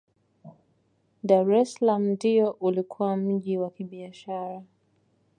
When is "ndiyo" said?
2.07-2.51